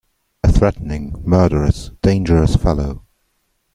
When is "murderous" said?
1.23-1.91